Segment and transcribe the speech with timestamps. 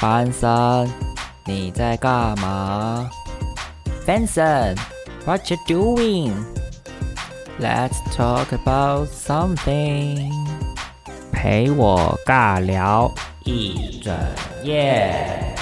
[0.00, 0.88] 班森，
[1.44, 3.10] 你在干嘛？
[4.06, 6.32] Benson，What you doing?
[7.60, 10.32] Let's talk about something.
[11.32, 13.12] 陪我尬聊
[13.44, 14.14] 一整
[14.62, 15.54] 夜。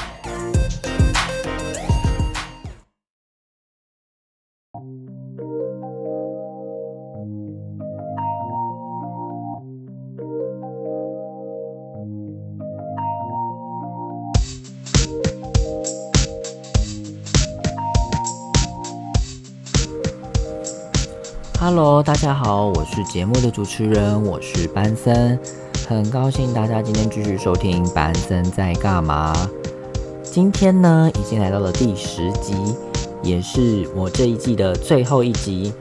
[22.01, 25.37] 大家好，我是节目的主持人，我是班森，
[25.87, 29.33] 很高兴大家今天继续收听班森在干嘛。
[30.23, 32.55] 今天呢，已经来到了第十集，
[33.21, 35.71] 也是我这一季的最后一集。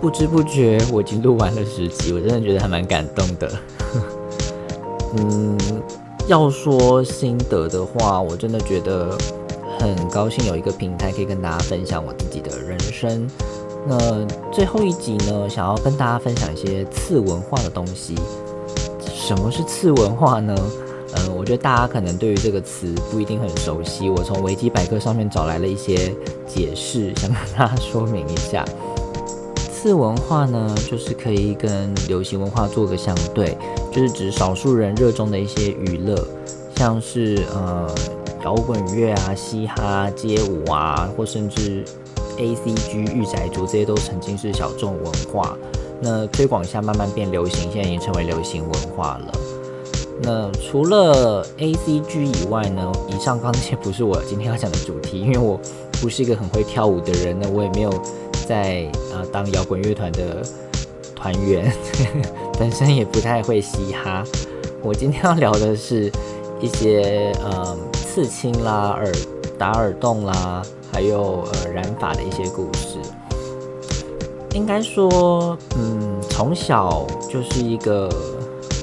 [0.00, 3.52] 不知不觉我已经录完了十集，我真的觉得还蛮感动的。
[5.16, 5.56] 嗯，
[6.26, 9.16] 要说心得的话，我真的觉得
[9.78, 13.28] 很高兴有一个平台可以跟大家分享我自己的人生。
[13.86, 18.14] 那最后一集呢，想要跟大家分享一些次文化的东西。
[19.00, 20.54] 什么是次文化呢？
[21.16, 24.10] 嗯，我觉得大家可能对于这个词不一定很熟悉。
[24.10, 26.14] 我从维基百科上面找来了一些
[26.46, 28.64] 解释，想跟大家说明一下。
[29.70, 33.56] 次文化呢，就是可以跟流行文化做个相对，
[33.92, 36.26] 就是指少数人热衷的一些娱乐，
[36.76, 37.88] 像是呃
[38.44, 41.84] 摇滚乐啊、嘻哈、街舞啊，或甚至。
[42.38, 45.56] A C G 御宅族这些都曾经是小众文化，
[46.00, 49.32] 那推广下慢慢变流行，现在已经成为流行文化了。
[50.22, 52.90] 那除了 A C G 以外呢？
[53.08, 55.60] 以上刚些不是我今天要讲的主题，因为我
[56.00, 57.90] 不是一个很会跳舞的人，那我也没有
[58.48, 60.42] 在呃当摇滚乐团的
[61.14, 61.72] 团员，
[62.58, 64.24] 本身也不太会嘻哈。
[64.82, 66.10] 我今天要聊的是
[66.60, 69.12] 一些呃刺青啦、耳
[69.56, 70.62] 打耳洞啦。
[70.98, 72.98] 还有呃染发的一些故事，
[74.52, 78.12] 应该说，嗯，从小就是一个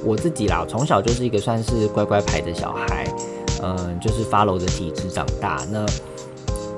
[0.01, 3.05] 我自己啦，从小就是一个算是乖乖牌的小孩，
[3.61, 5.85] 嗯，就是发楼的体质长大，那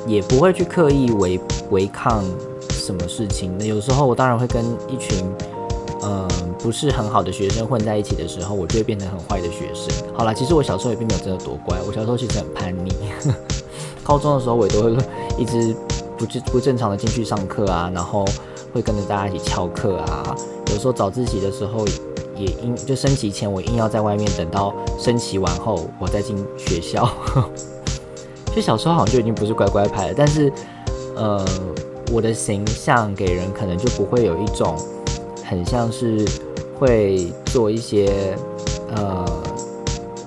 [0.08, 2.26] 也不会去刻意违违抗
[2.72, 3.56] 什么事情。
[3.60, 5.24] 那有时候我当然会跟一群
[6.02, 9.94] 嗯不是很好的学生混在一起的时候，我就会变成很坏的学生。
[10.16, 12.92] 好啦，其实我小时候也并没有真的多乖，我小时候其实很叛逆。
[14.04, 14.96] 高中的时候，我也都会
[15.38, 15.76] 一直
[16.18, 18.26] 不正不正常的进去上课啊，然后
[18.74, 20.36] 会跟着大家一起翘课啊。
[20.72, 21.86] 有时候早自习的时候，
[22.36, 27.08] 也硬就升旗前，我硬要在外面等到升旗完后，我再进学校。
[28.56, 30.52] 就小时候好像就已经不是乖乖牌了，但是
[31.16, 31.46] 呃，
[32.12, 34.76] 我的形象给人可能就不会有一种
[35.46, 36.26] 很像是
[36.80, 38.36] 会做一些
[38.96, 39.26] 呃，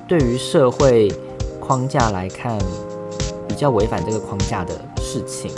[0.06, 1.12] 对于社会
[1.58, 2.56] 框架来看。
[3.46, 4.72] 比较违反这个框架的
[5.10, 5.50] 事情。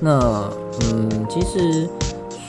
[0.00, 0.50] 那
[0.80, 1.88] 嗯，其实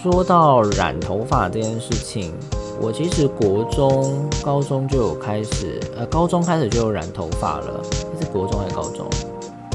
[0.02, 2.34] 说到染头发这件事情，
[2.82, 7.82] 我其实国中、高中就有开始，呃，高中开始就有染头发了。
[8.20, 9.06] 是国中还是高中？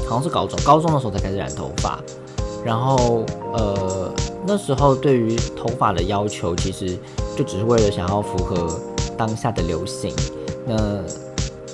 [0.05, 1.97] 好像是高中，高中的时候才开始染头发。
[2.65, 4.11] 然后呃，
[4.45, 6.97] 那时候对于头发的要求，其实
[7.37, 8.77] 就只是为了想要符合
[9.17, 10.13] 当下的流行。
[10.67, 11.01] 那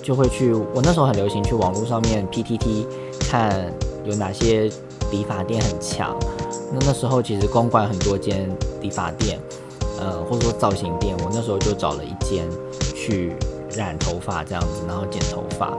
[0.04, 2.86] 就会去，我那时候很流行去网络上面 PTT
[3.30, 3.74] 看
[4.08, 4.72] 有哪些
[5.12, 6.18] 理发店很强。
[6.72, 8.50] 那那时候其实公馆很多间
[8.82, 9.40] 理发店，
[10.00, 12.48] 呃，或者说造型店，我那时候就找了一间
[12.96, 13.36] 去
[13.76, 15.78] 染头发这样子，然后剪头发。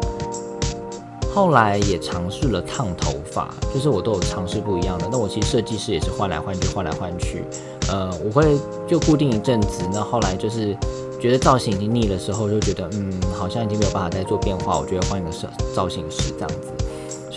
[1.34, 5.09] 后来也尝试了烫头发，就是我都有尝试不一样的。
[5.10, 7.45] 那我其实设计师也是换来换去，换来换去。
[7.91, 10.77] 呃，我会就固定一阵子，那后来就是。
[11.21, 14.78] 觉得造型已经腻的时候，就觉得嗯，好像已经没有办法再做变化。
[14.78, 16.69] 我觉得换一个设造型师这样子，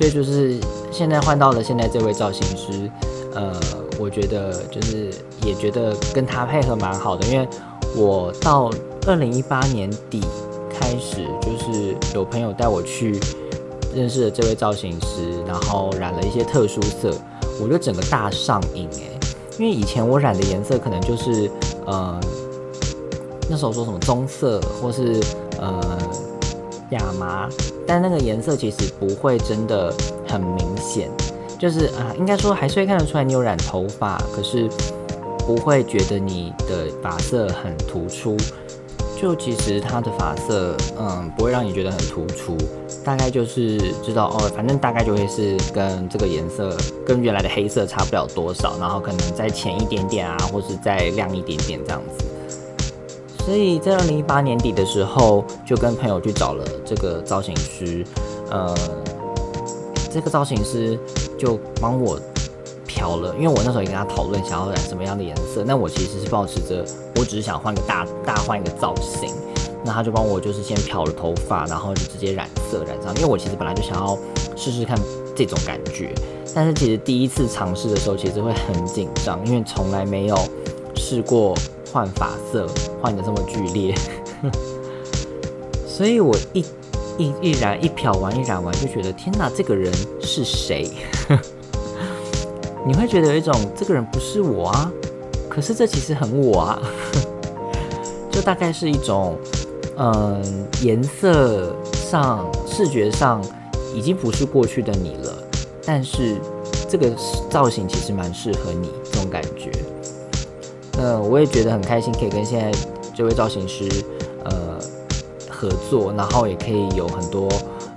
[0.01, 0.59] 所以就是
[0.91, 2.89] 现在换到了现在这位造型师，
[3.35, 3.53] 呃，
[3.99, 5.11] 我觉得就是
[5.45, 7.47] 也觉得跟他配合蛮好的，因为
[7.95, 8.71] 我到
[9.05, 10.19] 二零一八年底
[10.73, 13.19] 开始，就是有朋友带我去
[13.95, 17.13] 认识了这位造型师，然后染了一些特殊色，
[17.61, 19.19] 我就整个大上瘾诶，
[19.59, 21.47] 因为以前我染的颜色可能就是
[21.85, 22.19] 呃。
[23.49, 25.19] 那时候说什么棕色或是
[25.59, 25.81] 呃
[26.91, 27.49] 亚麻，
[27.85, 29.93] 但那个颜色其实不会真的
[30.27, 31.09] 很明显，
[31.59, 34.69] 就是啊，应该说还是会看得出来你有染头发，可是
[35.39, 38.37] 不会觉得你的发色很突出。
[39.21, 42.57] 就其实它的发色，嗯，不会让你觉得很突出，
[43.03, 52.25] 大概就是知道哦，反正大概就会是跟这个颜色跟原来的黑色差不了多少，然后可能再浅一点点啊，或是再亮一点点这样子。
[53.43, 58.05] 所以在二零一八年底的时候，就跟朋友去找了这个造型师，
[58.49, 58.73] 呃，
[60.11, 60.97] 这个造型师
[61.37, 62.19] 就帮我
[62.85, 66.85] 漂了，因为我那时候也跟他讨论想要染什么样的颜色，那我其实是保持着
[67.15, 69.33] 我只是想换个大大换一个造型，
[69.83, 74.17] 那他就帮我就是先漂了头发，然后就直接染色染上，因为我其实本来就想要
[74.55, 74.95] 试试看
[75.35, 76.13] 这种感觉，
[76.53, 80.37] 但是其实第一次尝试的时候其实会很紧张，因为从来没有
[80.95, 81.55] 试过。
[81.93, 82.65] 换发色
[83.01, 83.95] 换的这么剧烈，
[85.87, 86.63] 所以我一
[87.17, 90.89] 一一染一漂完一染完就觉得天哪，这个人是谁？
[92.85, 94.91] 你会觉得有一种这个人不是我啊，
[95.49, 96.81] 可是这其实很我啊，
[98.31, 99.37] 就大概是一种
[99.97, 103.41] 嗯颜色上视觉上
[103.93, 105.43] 已经不是过去的你了，
[105.85, 106.37] 但是
[106.89, 107.11] 这个
[107.49, 109.71] 造型其实蛮适合你这种感觉。
[110.97, 112.71] 嗯，我也觉得很开心，可以跟现在
[113.15, 113.89] 这位造型师
[114.43, 114.77] 呃
[115.49, 117.47] 合作，然后也可以有很多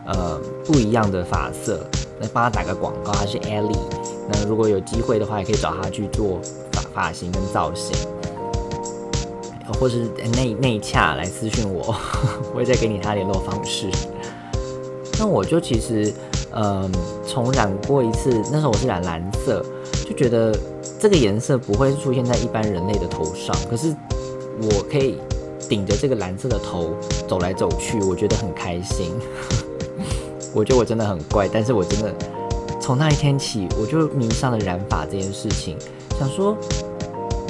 [0.07, 1.87] 呃不一样的发色。
[2.21, 3.77] 来帮他打个广告，他是 Ellie。
[4.29, 6.41] 那如果有机会的话，也可以找他去做
[6.73, 7.95] 发发型跟造型，
[9.79, 11.93] 或是内内洽来私讯我，
[12.55, 13.91] 我会再给你他联络方式。
[15.19, 16.15] 那我就其实
[16.53, 16.89] 嗯，
[17.27, 19.63] 重染过一次，那时候我是染蓝色，
[20.09, 20.57] 就觉得。
[21.05, 23.95] 这个颜色不会出现在一般人类的头上，可是
[24.63, 25.19] 我可以
[25.69, 26.97] 顶着这个蓝色的头
[27.29, 29.13] 走来走去，我觉得很开心。
[30.55, 32.11] 我觉得我真的很怪，但是我真的
[32.81, 35.77] 从那一天起，我就迷上了染发这件事情。
[36.19, 36.57] 想说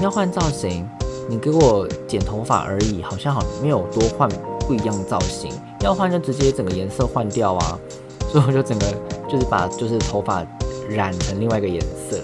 [0.02, 0.84] 要换造型，
[1.28, 4.28] 你给我剪头发而已，好像好没有多换
[4.66, 5.52] 不一样的造型。
[5.78, 7.78] 要换就直接整个颜色换掉啊！
[8.32, 8.86] 所以我就整个
[9.28, 10.44] 就是把就是头发
[10.88, 11.80] 染成另外一个颜
[12.10, 12.18] 色。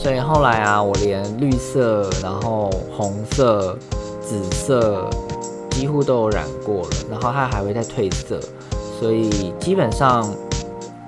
[0.00, 3.76] 所以后来啊，我连绿色、然后红色、
[4.22, 5.10] 紫色
[5.70, 8.40] 几乎都有染过了，然后它还会再褪色。
[8.98, 10.32] 所以基本上，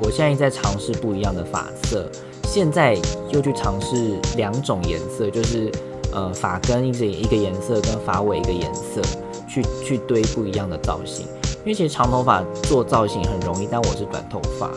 [0.02, 2.04] 我现在在尝试不一样的发色。
[2.42, 2.98] 现在
[3.31, 5.70] 又去尝试两种颜色，就是
[6.12, 9.00] 呃发根一个一个颜色，跟发尾一个颜色，
[9.48, 11.25] 去去堆不一样的造型。
[11.60, 14.69] 因为其实长头发做造型很容易，但我是短头发，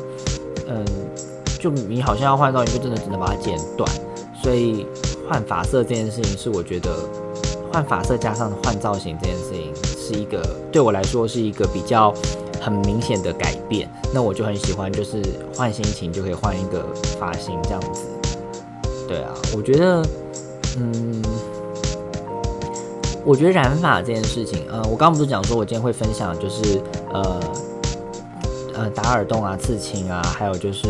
[0.68, 0.86] 嗯。
[1.60, 3.90] 就你好像要换造型，就真的只能把它剪短。
[4.44, 4.86] 所以
[5.28, 6.94] 换发色这件事情是我觉得
[7.72, 12.14] 换发色加上换造型这件事情是一个对我来说是一个比较
[12.60, 13.90] 很明显的改变。
[14.14, 15.24] 那我就很喜欢，就是
[15.56, 16.86] 换心情就可以换一个
[17.18, 18.02] 发型这样子。
[19.08, 20.06] 对啊，我觉得，
[20.78, 21.22] 嗯，
[23.24, 26.82] 我觉得染发这件事情，呃，我刚刚不是讲说我今天会分享，就是
[27.14, 27.40] 呃
[28.76, 30.90] 呃打耳洞啊、刺青啊，还有就是。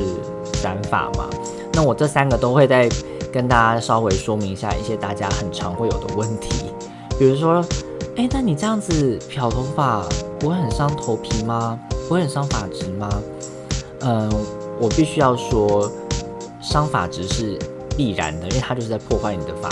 [0.63, 1.29] 染发嘛，
[1.73, 2.87] 那我这三个都会在
[3.33, 6.67] 跟大家稍微说明一下一些大家很常会有的问题，
[7.17, 7.65] 比如说，
[8.15, 10.05] 哎，那你这样子漂头发
[10.39, 11.79] 不会很伤头皮吗？
[12.07, 13.09] 不会很伤发质吗？
[14.01, 14.29] 嗯，
[14.79, 15.91] 我必须要说，
[16.61, 17.57] 伤发质是
[17.97, 19.67] 必然的，因为它就是在破坏你的发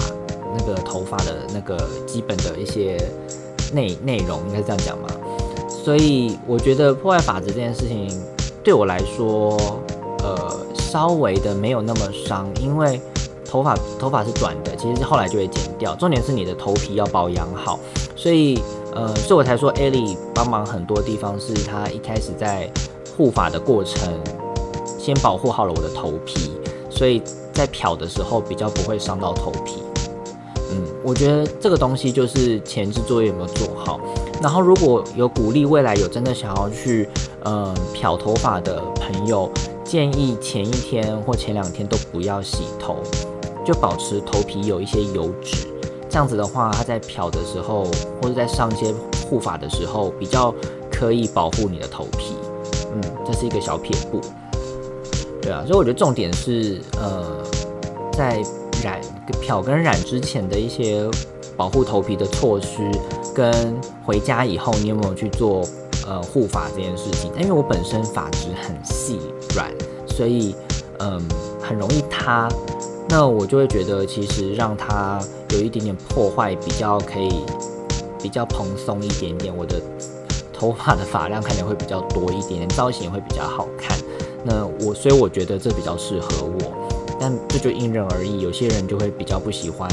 [0.58, 2.98] 那个头发的那个基本的一些
[3.72, 5.08] 内内容，应该这样讲嘛。
[5.70, 8.10] 所以我觉得破坏发质这件事情
[8.64, 9.56] 对我来说，
[10.24, 10.58] 呃。
[10.92, 13.00] 稍微的没有那么伤，因为
[13.52, 15.94] 头发头发是短的，其实后来就会剪掉。
[15.96, 17.78] 重点是你的头皮要保养好，
[18.16, 18.58] 所以
[18.96, 22.72] 呃，所以我才说艾莉帮忙很多地方是她一开始在
[23.18, 24.10] 护发的过程，
[24.98, 26.54] 先保护好了我的头皮，
[26.90, 27.22] 所以
[27.52, 29.84] 在漂的时候比较不会伤到头皮。
[30.72, 34.00] 嗯，我觉得这个东西就是前置作业有没有做好。
[34.42, 37.10] 然后如果有鼓励未来有真的想要去
[37.44, 39.52] 嗯漂头发的朋友。
[39.84, 42.96] 建议前一天或前两天都不要洗头，
[43.66, 45.68] 就保持头皮有一些油脂。
[46.10, 47.86] 这样子的话，它在漂的时候
[48.22, 48.94] 或者在上一些
[49.30, 50.54] 护发的时候，比较
[50.92, 52.36] 可以保护你的头皮。
[52.94, 54.20] 嗯，这是一个小撇步。
[55.42, 57.44] 对啊，所以我觉得重点是，呃，
[58.12, 58.44] 在
[58.84, 59.00] 染
[59.42, 61.10] 漂跟染之前的一些
[61.56, 62.92] 保护头皮的措施，
[63.34, 63.76] 跟
[64.06, 65.64] 回家以后你有没有去做。
[66.08, 69.20] 呃，护发这件事情，因为我本身发质很细
[69.54, 69.72] 软，
[70.08, 70.56] 所以
[70.98, 71.22] 嗯，
[71.62, 72.50] 很容易塌。
[73.10, 77.30] 那我就会觉得，其实让它有一点点破坏，比较可以
[78.22, 79.82] 比较蓬松一点点，我的
[80.54, 83.98] 头发的发量看起来会比较多一点点，造型也会比较好看。
[84.46, 86.90] 那我所以我觉得这比较适合我，
[87.20, 89.90] 但这就因人而异，有些人就会比较不喜欢，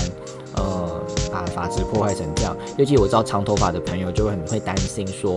[0.55, 2.57] 呃，把发质破坏成这样。
[2.77, 5.35] 尤其我知道长头发的朋友就会很会担心说。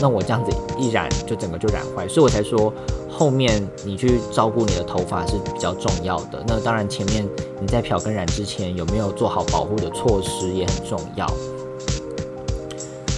[0.00, 2.72] 那我这样子一染就整个就染坏，所以我才说
[3.10, 6.42] 后面你去照顾你的头发是比较重要的。
[6.46, 7.28] 那当然前面
[7.60, 11.26] 你在漂跟染之前有没有做好保护的措施也很重要。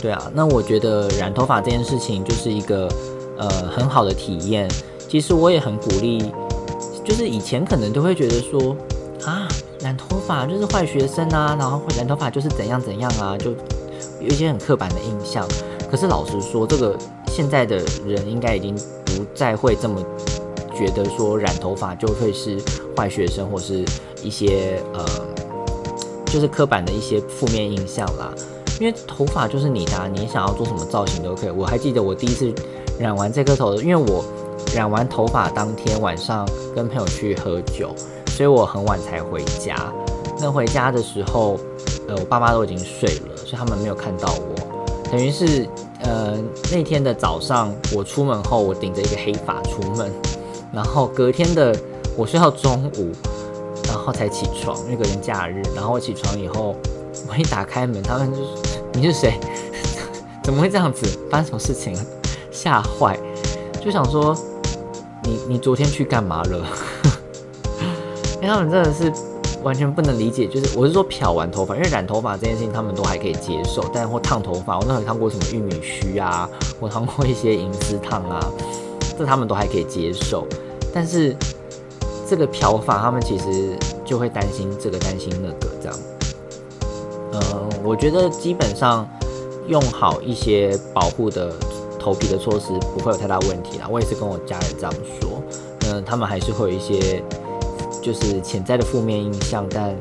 [0.02, 2.86] 对啊，那我觉得染头发这件事情就是一个
[3.38, 4.68] 呃很好的体验。
[5.08, 6.32] 其实我也很鼓励，
[7.04, 8.76] 就是以前可能都会觉得说
[9.24, 9.48] 啊，
[9.80, 13.52] 染头发就是坏学生啊，然后染头发就是怎样怎样啊，就
[14.20, 15.46] 有一些很刻板的印象。
[15.94, 16.98] 可是老实说，这个
[17.28, 18.74] 现在的人应该已经
[19.04, 20.04] 不再会这么
[20.76, 22.60] 觉得说染头发就会是
[22.96, 23.84] 坏学生，或是
[24.20, 25.04] 一些呃，
[26.26, 28.34] 就是刻板的一些负面印象啦。
[28.80, 31.50] 因为头发就是你的，你想要做什么造型都可以。
[31.50, 32.52] 我还记得我第一次
[32.98, 34.24] 染完这颗头，因为我
[34.74, 37.94] 染完头发当天晚上跟朋友去喝酒，
[38.30, 39.76] 所以我很晚才回家。
[40.40, 41.56] 那回家的时候，
[42.08, 44.73] 呃，我爸妈都已经睡了，所以他们没有看到我，
[45.14, 45.68] 等于是。
[46.00, 46.36] 呃，
[46.70, 50.12] 那天的早上我出门后，我顶着一个黑发出门，
[50.70, 51.74] 然后隔天的
[52.14, 53.10] 我睡到中午，
[53.86, 55.62] 然后才起床，因为隔天假日。
[55.74, 56.76] 然后我起床以后，
[57.26, 58.58] 我一打开门，他们就说
[58.92, 59.40] ：“你是谁？
[60.42, 61.06] 怎么会这样子？
[61.30, 61.96] 发生什么事情？”
[62.52, 63.18] 吓坏，
[63.82, 64.36] 就想说
[65.24, 66.66] ：“你你昨天去干嘛了？”
[68.42, 69.10] 因 为他们真的是。
[69.64, 78.38] 完全不能理解，就是我是说漂完头发，因为染头发这件事情他们都还可以接受，但或烫头发，我那时候烫过什么玉米须啊，我烫过一些银丝烫啊，
[79.18, 80.46] 这他们都还可以接受，
[80.92, 81.34] 但是
[82.28, 85.98] 这个漂发他们其实就会担心这个担心那个这样。
[87.32, 89.08] 嗯，我觉得基本上
[89.66, 91.50] 用好一些保护的
[91.98, 93.88] 头皮的措施不会有太大问题啦。
[93.90, 95.42] 我也是跟我家人这样说，
[95.88, 97.24] 嗯，他们还是会有一些。
[98.04, 99.96] 就是潜在的负面印象，但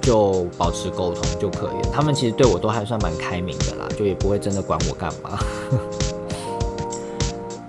[0.00, 1.88] 就保持沟通就可以了。
[1.92, 5.38] 他们其实对我都还算蛮开明的啦，就也不会真的管我干嘛。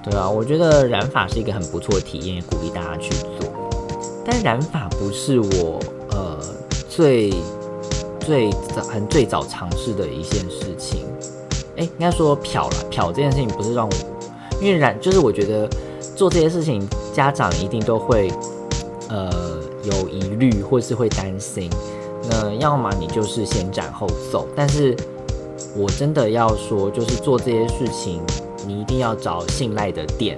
[0.04, 3.48] 对啊，我觉得染发是一个很不错的体验，鼓励大家去做。
[4.26, 5.80] 但染发不是我
[6.10, 6.40] 呃
[6.90, 7.32] 最
[8.20, 11.06] 最早很最早尝试的一件事情。
[11.76, 13.94] 哎，应该说漂了漂这件事情不是让我，
[14.60, 15.70] 因为染就是我觉得
[16.16, 18.32] 做这些事情，家长一定都会
[19.10, 19.47] 呃。
[19.88, 21.70] 有疑虑或是会担心，
[22.30, 24.48] 那要么你就是先斩后奏。
[24.56, 24.96] 但是
[25.76, 28.22] 我真的要说，就是做这些事情，
[28.66, 30.38] 你一定要找信赖的店，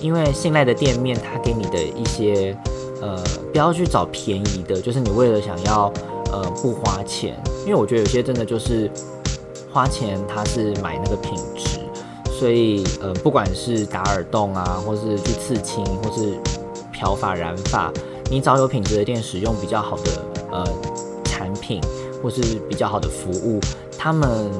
[0.00, 2.56] 因为信赖的店面，他给你的一些
[3.00, 3.22] 呃，
[3.52, 5.92] 不要去找便宜的，就是你为了想要
[6.30, 8.90] 呃不花钱，因为我觉得有些真的就是
[9.72, 11.80] 花钱，他是买那个品质，
[12.38, 16.38] 所以呃，不管是打耳洞啊，或是去刺青，或是
[16.92, 17.92] 漂发染发。
[18.30, 20.02] 你找有品质的店，使用比较好的
[20.50, 20.66] 呃
[21.24, 21.80] 产品，
[22.22, 23.60] 或是比较好的服务，
[23.96, 24.50] 他们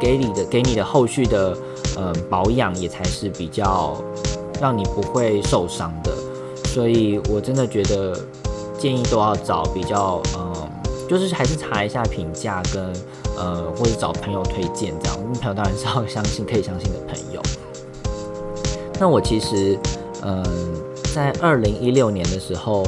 [0.00, 1.56] 给你的给你的后续的
[1.96, 3.96] 呃保养也才是比较
[4.60, 6.12] 让你不会受伤的。
[6.64, 8.18] 所以我真的觉得
[8.78, 10.54] 建议都要找比较嗯，
[11.08, 12.92] 就是还是查一下评价跟
[13.36, 17.42] 呃或者找朋友推荐这样，朋友当然是要相信可以相信的朋友。
[18.98, 19.78] 那我其实
[20.22, 20.44] 嗯。
[21.16, 22.86] 在二零一六年的时候，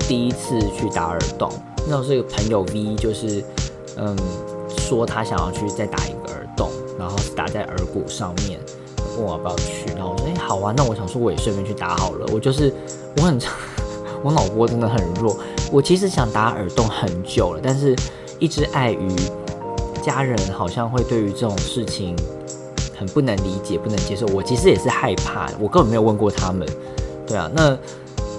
[0.00, 1.50] 第一次去打耳洞，
[1.86, 3.42] 那时候是一个朋友 V，就是
[3.96, 4.14] 嗯
[4.68, 8.60] 说他想要去再打一个耳洞，然后打在耳骨上面，
[9.16, 12.26] 问我要不要去，然后我说哎好啊，那我想说我也顺便去打好了。
[12.30, 12.70] 我就是
[13.16, 13.38] 我很
[14.22, 15.34] 我脑波真的很弱，
[15.72, 17.96] 我其实想打耳洞很久了，但是
[18.38, 19.08] 一直碍于
[20.02, 22.14] 家人好像会对于这种事情
[22.98, 26.68] 很不能理解、不能接受，我其实也是害怕，我根本没有问过他们。
[27.32, 27.74] 对啊，那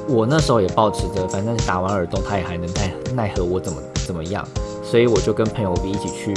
[0.08, 4.48] 我那时候也保持着，反正打完耳洞，他也还能奈奈何我怎么怎么样，
[4.84, 6.32] 所以我就跟朋友一起去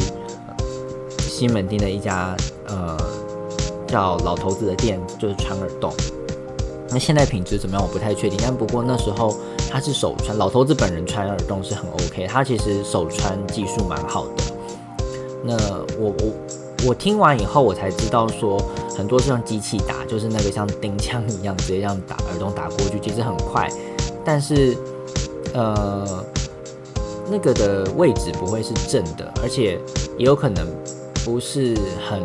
[1.18, 2.34] 西门町的一家
[2.66, 2.96] 呃
[3.86, 5.92] 叫老头子的店，就是穿耳洞。
[6.88, 9.36] 那现在品质怎么样，我不太确定，但不过那时候
[9.70, 14.32] 他是手穿，老头子本人穿耳洞是很 OK，他其实手穿技术蛮好的。
[15.44, 15.54] 那
[15.98, 18.58] 我我我听完以后，我才知道说。
[18.96, 23.68] 很多是用机器打，就是那个像钉枪一样，直接这样打耳洞打过去，其实很快，
[24.24, 24.74] 但是
[25.52, 26.24] 呃，
[27.30, 29.78] 那个的位置不会是正的，而且
[30.16, 30.66] 也有可能
[31.24, 31.76] 不是
[32.08, 32.22] 很，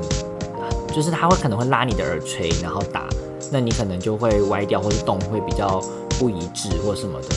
[0.94, 3.08] 就是它会可能会拉你的耳垂，然后打，
[3.52, 5.82] 那你可能就会歪掉，或是洞会比较
[6.18, 7.28] 不一致或什么的。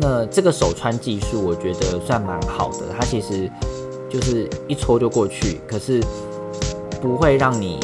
[0.00, 3.48] 那这个手穿技术，我觉得算蛮好的，它其实
[4.10, 6.02] 就是一戳就过去，可是
[7.00, 7.78] 不会让你。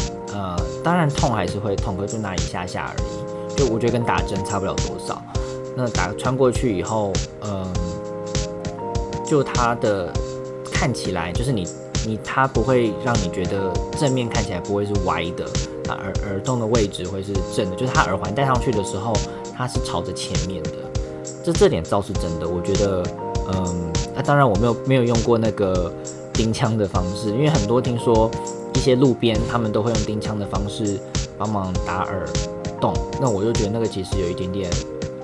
[0.82, 3.56] 当然痛还是会痛，可就那一下下而已。
[3.56, 5.20] 就我觉得跟打针差不了多少。
[5.76, 7.66] 那打穿过去以后，嗯，
[9.24, 10.12] 就它的
[10.72, 11.66] 看起来就是你
[12.06, 15.44] 你它不会让你觉得正面看起来不会是歪的，
[15.84, 19.12] 那耳耳洞的位置会是正的，就是它耳环戴上去的时候
[19.56, 20.70] 它是朝着前面的。
[21.44, 23.02] 这这点倒是真的，我觉得，
[23.52, 25.92] 嗯，那当然我没有没有用过那个
[26.32, 28.30] 钉枪的方式，因为很多听说。
[28.78, 31.00] 一些路边他们都会用钉枪的方式
[31.36, 32.24] 帮忙打耳
[32.80, 34.70] 洞，那我就觉得那个其实有一点点，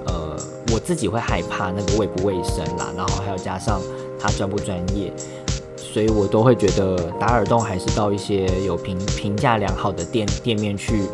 [0.07, 0.37] 呃，
[0.73, 3.81] 我自己会害怕那个卫不卫生啦，然后还有加上
[4.19, 5.13] 他专不专业，
[5.77, 11.05] 所以我都会觉得打耳洞还是到一些有评评价良好的店店面去，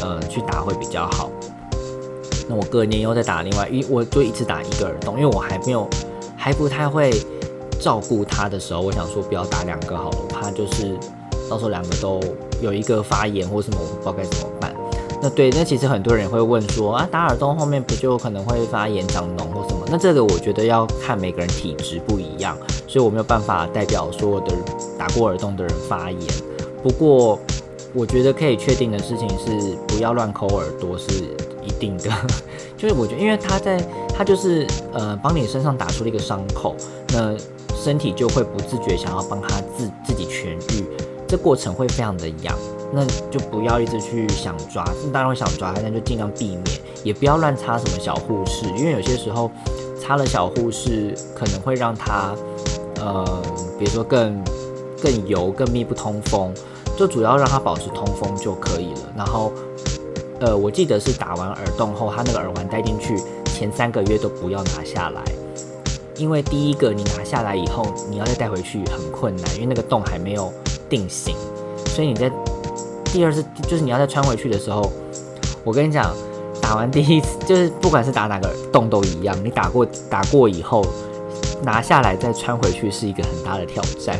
[0.00, 1.28] 呃，去打会比较好。
[2.48, 5.86] 那我隔年又再打另外一，我就一次打一个耳洞，因为我还没有
[6.36, 7.12] 还不太会
[7.80, 10.96] 照顾它的时候，我想说不要打两个好了，我怕就是
[11.48, 12.20] 到时候两个都
[12.60, 14.74] 有一个发炎或什么，我不知道该怎么办。
[15.20, 19.84] 那对，那其实很多人也会问说啊，打耳洞后面不就可能会发炎长脓或什么？
[19.90, 24.52] 那这个我觉得要看每个人体质不一样，所以我没有办法代表所有的
[24.98, 26.20] 打过耳洞的人发炎。
[26.82, 27.38] 不过
[27.94, 31.08] 我觉得可以确定的事情是，不要乱抠耳朵是。
[31.60, 32.10] 一定的，
[32.78, 33.78] 就是我觉得，因为他在
[34.16, 36.74] 他就是呃帮你身上打出了一个伤口，
[37.08, 37.36] 那
[37.76, 40.86] 身体就会不自觉想要帮他自自己痊愈，
[41.28, 42.56] 这过程会非常的痒，
[42.92, 46.64] 那就不要一直去想抓，当然会想抓，那就尽量避免，
[47.04, 49.50] 也不要乱擦什么小护士，因为有些时候
[50.00, 52.34] 擦了小护士可能会让它
[53.00, 53.42] 呃
[53.78, 54.42] 比如说更
[55.02, 56.52] 更油、更密不通风，
[56.96, 59.52] 就主要让它保持通风就可以了，然后。
[60.40, 65.20] 呃，我记得是打完耳洞后，他那个耳环戴进去前三个月都不要拿下来，
[66.16, 70.52] 因为第一个你拿下来以后，你要再戴回去很困难，因为那个洞还没有
[70.88, 71.34] 定型，
[71.86, 72.30] 所以你在
[73.06, 74.90] 第二次就是你要再穿回去的时候，
[75.64, 76.14] 我跟你讲，
[76.60, 80.84] 打完第一次就是不管是打哪个洞都一样，你打过打过以后
[81.62, 84.18] 拿下来再穿回去是一个很大的挑战，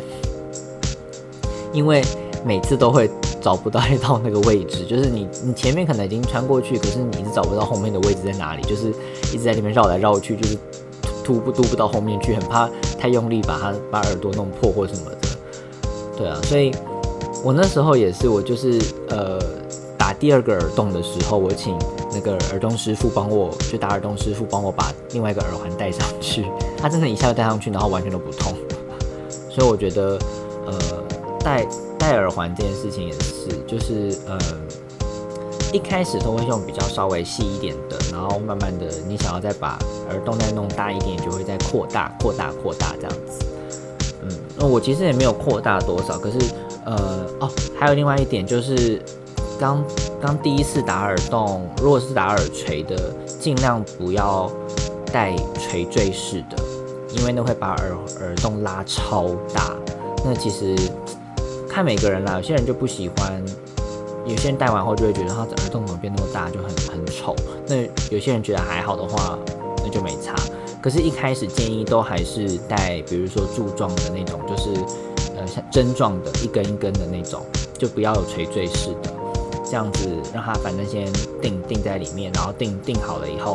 [1.72, 2.02] 因为
[2.44, 3.10] 每次都会。
[3.40, 8.88] 找不到到那个位置，就是你你前面可能已经穿过去，可是你一直找不到后面的位置在哪里，就是
[9.32, 10.58] 一直在那边绕来绕去，就是
[11.24, 15.27] 突不突不到后面去，很怕太用力把它把耳朵弄破或什么的。
[16.18, 16.72] 对啊，所以
[17.44, 18.78] 我那时候也是，我就是
[19.10, 19.38] 呃
[19.96, 21.78] 打第二个耳洞的时候，我请
[22.12, 26.44] 那个耳洞师傅帮我，就打耳洞师傅帮我把另外一个耳环戴上去，
[26.76, 28.52] 他真的一下就戴上去，然后完全都不痛。
[29.48, 30.18] 所以我觉得
[30.66, 30.74] 呃
[31.40, 31.66] 戴。
[32.00, 34.38] 戴耳环这件事情也是，就是呃，
[35.72, 39.76] 一开始都会用比较稍微细一点的，然后慢慢的，你想要再把
[40.08, 43.44] 耳洞再弄大一点，就会再扩大、扩大、扩大这样子。
[44.58, 46.38] 那我其实也没有扩大多少，可是
[46.84, 49.00] 呃，哦，还有另外一点就是，
[49.58, 49.84] 刚
[50.20, 54.50] 刚第一次打耳洞，如果是打耳垂的，尽量不要
[55.12, 56.56] 戴垂坠式的，
[57.16, 59.74] 因为那会把耳耳洞拉超大，
[60.24, 60.76] 那其实。
[61.70, 63.44] 看每个人啦，有些人就不喜欢，
[64.26, 67.36] 有些人戴完后就会觉得他的耳洞怎么变那么大，就很很丑。
[67.68, 67.76] 那
[68.10, 69.38] 有些人觉得还好的话，
[69.84, 70.34] 那就没差。
[70.82, 74.70] 可是，一开始建议都还是戴，比如说柱状的那种，就是
[75.36, 77.42] 呃像针状的，一根一根的那种，
[77.78, 79.10] 就不要有垂坠式的，
[79.64, 81.06] 这样子让它反正先
[81.40, 83.52] 定定在里面，然后定定好了以后，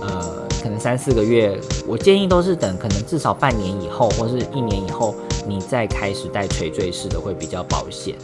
[0.00, 0.44] 呃。
[0.62, 5.14] 可能三四个月，我建议都是等可能至少半年以后，或是一年以后，
[5.46, 8.14] 你再开始戴垂坠式的会比较保险。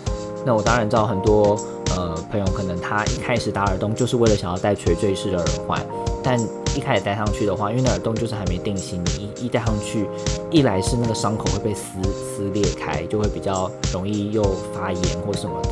[0.47, 1.55] 那我当然知道很多
[1.95, 5.87] 呃朋友可能他一开始打耳洞就是为了想要戴垂坠式的耳环，
[6.23, 6.41] 但
[6.77, 10.07] 一开始戴上去的话，因为那耳洞就是还没定型，你一一戴上去，
[10.51, 14.43] 一来是那个伤口会被撕撕裂开，就会比较容易又
[14.75, 15.71] 发炎或什么的。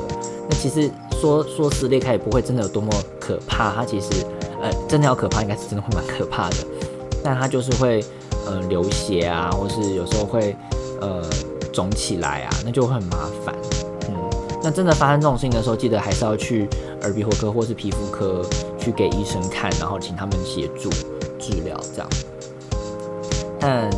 [0.49, 4.09] 那其实说说撕裂开也不会真的有多么可怕，它其实。
[4.61, 6.57] 呃，真的要可怕，应该是真的会蛮可怕的，
[7.23, 8.05] 但它就是会
[8.45, 10.57] 呃流血啊，或是有时候会
[11.01, 11.23] 呃
[11.73, 13.55] 肿起来啊，那就会很麻烦。
[14.09, 14.15] 嗯，
[14.61, 16.69] 那真的发生这种事情的时候，记得还是要去
[17.03, 18.45] 耳鼻喉科或是皮肤科
[18.89, 20.89] 去给医生看，然后请他们协助
[21.39, 22.09] 治疗这样。
[23.61, 23.91] 但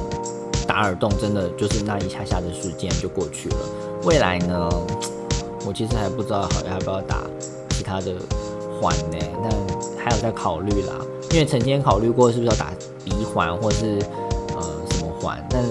[0.66, 3.56] 打耳洞真的就是那一下下的时间就过去了。
[4.04, 4.68] 未来呢，
[5.64, 7.22] 我其实还不知道好要不要打
[7.70, 8.14] 其他的
[8.80, 9.18] 环呢？
[9.42, 9.80] 但。
[10.02, 10.94] 还有在考虑啦，
[11.30, 12.72] 因为曾经考虑过是不是要打
[13.04, 13.98] 鼻环或是
[14.56, 15.62] 呃什么环，但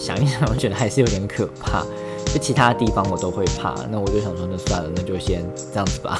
[0.00, 1.84] 想一想，我觉得还是有点可怕。
[2.32, 6.18] 就其他地方我都会怕，那我就想说，那算了，那就先这样子吧。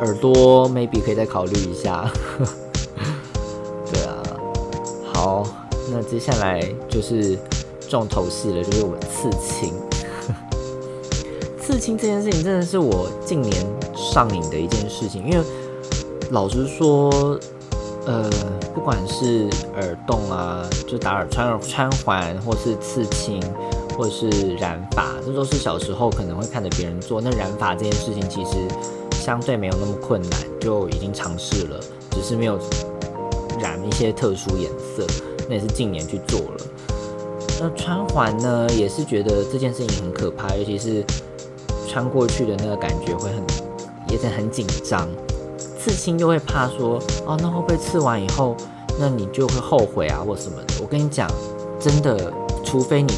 [0.00, 2.10] 耳朵 maybe 可以再考虑一下。
[3.92, 4.22] 对啊，
[5.12, 5.46] 好，
[5.90, 7.38] 那接下来就是
[7.88, 9.72] 重头戏了，就是我刺青。
[11.60, 13.54] 刺青这件事情真的是我近年
[13.94, 15.44] 上瘾的一件事情，因为。
[16.30, 17.10] 老实说，
[18.06, 18.30] 呃，
[18.74, 23.42] 不管是耳洞啊，就打耳穿耳穿环，或是刺青，
[23.94, 27.20] 或是染发，这都是小时候可能会看着别人做。
[27.20, 28.56] 那染发这件事情其实
[29.24, 32.58] 相对没有那么困难，就已经尝试了，只是没有
[33.58, 35.06] 染一些特殊颜色。
[35.48, 36.56] 那也是近年去做了。
[37.58, 41.02] 那穿环呢，也是觉得这件事情很可怕，尤其是
[41.88, 43.42] 穿过去的那个感觉会很，
[44.10, 45.08] 也是很紧张。
[45.58, 48.54] 刺青又会怕说，哦，那会不会刺完以后，
[49.00, 50.74] 那你就会后悔啊，或什么的？
[50.82, 51.26] 我跟你讲，
[51.80, 52.30] 真的，
[52.62, 53.14] 除非你，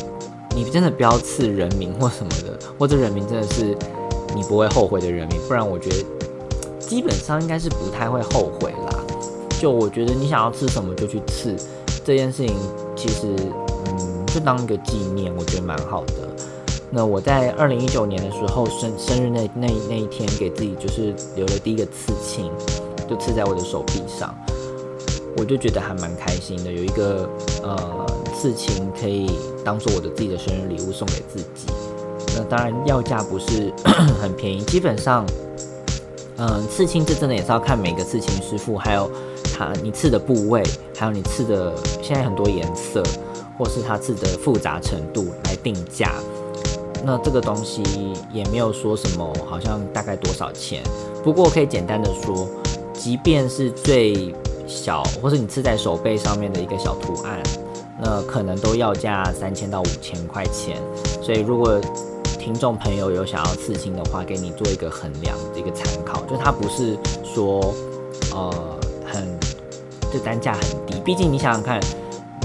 [0.54, 3.76] 你真的不要刺人名或什么的，或者人名真的是
[4.36, 5.96] 你不会后悔的人民，不然我觉得
[6.78, 9.02] 基本上应该是不太会后悔啦。
[9.58, 11.56] 就我觉得你想要刺什么就去刺，
[12.04, 12.54] 这件事情
[12.94, 13.28] 其实，
[13.86, 16.28] 嗯，就当一个纪念，我觉得蛮好的。
[16.90, 22.52] 那我在二零一九年的时候生生日那那那一天，给自己就是留了第一个刺青，
[23.08, 24.34] 就刺在我的手臂上，
[25.38, 26.70] 我就觉得还蛮开心的。
[26.70, 27.26] 有一个
[27.62, 29.30] 呃刺青可以
[29.64, 31.66] 当做我的自己的生日礼物送给自己。
[32.36, 33.72] 那当然要价不是
[34.20, 35.24] 很便宜，基本上，
[36.36, 39.10] 嗯，刺青这真的也是要看每个刺青师傅，还有
[39.56, 40.62] 他你刺的部位，
[40.96, 43.02] 还有你刺的现在很多颜色，
[43.56, 46.12] 或是他刺的复杂程度来定价。
[47.04, 47.82] 那这个东西
[48.32, 50.82] 也没有说什么，好像大概多少钱。
[51.22, 52.48] 不过可以简单的说，
[52.92, 54.34] 即便是最
[54.66, 57.40] 小，或是你刺在手背上面的一个小图案，
[58.00, 60.76] 那可能都要价三千到五千块钱。
[61.22, 61.80] 所以如果
[62.46, 67.74] 听众朋友有想要刺青的话，给你做一个衡量的一个参考，就它不是说
[68.32, 69.36] 呃很
[70.12, 71.80] 就单价很低，毕竟你想想看。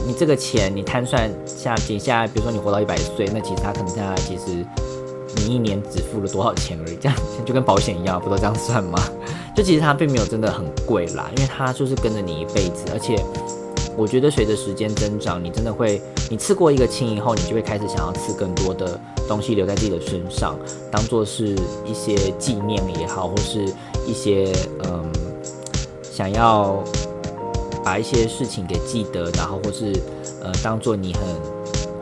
[0.04, 4.66] 你这个钱，你摊算下接下来，比如说你活到一百岁，那其实他可能下来，其实
[5.36, 8.98] 你一年只付了多少钱而已，这样就跟保险一样，不都这样算吗？
[9.56, 13.24] 就其实它并没有真的很贵啦，因为它就是跟着你一辈子，而且
[13.98, 20.58] 我觉得随着时间增长，你真的会，你刺过一个青以后，你就会开始想要刺更多的东西留在自己的身上，
[20.92, 23.66] 当做是一些纪念也好，或是
[24.08, 24.52] 一些
[24.84, 25.12] 嗯
[26.02, 26.84] 想要。
[27.84, 29.92] 把一些事情给记得，然后或是
[30.44, 31.24] 呃当做你很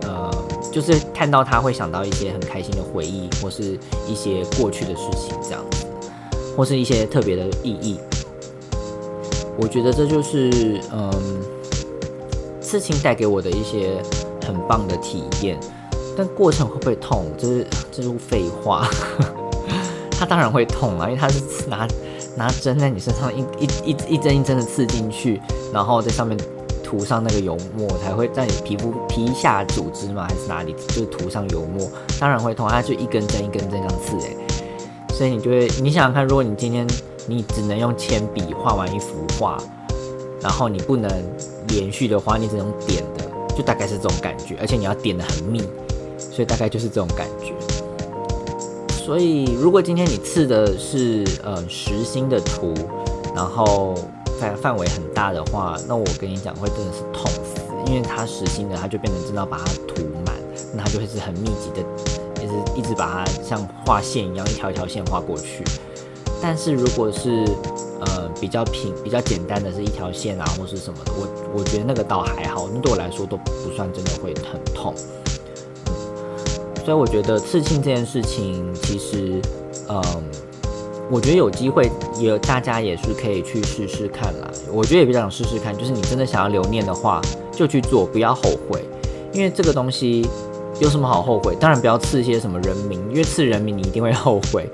[0.10, 0.30] 呃，
[0.74, 5.86] 就是看到他会想到一些很开心的回忆，或是一些过去的事情这样子，
[6.58, 7.98] 或是一些特别的意义。
[9.58, 11.12] 我觉得这就是嗯，
[12.70, 14.00] 刺青带给我的一些
[14.46, 15.60] 很棒的体验。
[16.16, 17.26] 但过程会不会痛？
[17.38, 18.88] 这是这是废话。
[20.12, 21.88] 他当然会痛啊，因为他是拿。
[22.38, 25.42] 拿针在你身上一一一一针一针的刺进去，
[25.74, 26.38] 然后在上面
[26.82, 31.86] 涂上那个油墨，才会在你皮肤皮下组织嘛，还是哪里，就是涂上油墨，
[32.18, 32.70] 当然会痛。
[32.70, 34.38] 它就一根针一根针这样刺诶，
[35.10, 36.88] 所以你就会，你想想看，如果你今天
[37.28, 39.58] 你只能用铅笔画完一幅画，
[40.40, 41.12] 然后你不能
[41.70, 45.62] 连续的话，你只能点的，就大概是这种感觉，而且你要点的很密，
[46.18, 47.54] 所以大概就是这种感觉。
[48.90, 52.74] 所以，如果今天你刺的是呃实心的图，
[53.36, 53.96] 然后
[54.40, 60.36] 范范围很大的话，那我跟你讲会真的是痛死，因为它实心的，它就变成真的把它涂满，
[60.76, 61.84] 那它就会是很密集的，
[62.40, 65.64] 也是一直把它像画线一样一条一条线画过去。
[66.42, 67.44] 但是如果是
[68.02, 74.94] 呃比较平、比较简单的是一条线啊，或是什么的，我我觉得那个倒还好，那对我来说都不算真的会很痛。
[76.86, 79.40] 所以我觉得刺青这件事情，其实，
[79.90, 80.02] 嗯，
[81.12, 84.50] 我觉得有机会也大家也是可以去试试看啦。
[84.72, 88.84] 我觉得也比较想试试看，就是你真的想要留念的话，就去做，不要后悔。
[89.32, 90.28] 因为这个东西
[90.80, 91.56] 有什么好后悔？
[91.60, 94.68] 当然不要刺一些什么人名，因为刺人名你一定会后悔。